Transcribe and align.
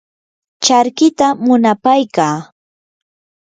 charkita 0.63 1.27
munapaykaa. 1.45 2.37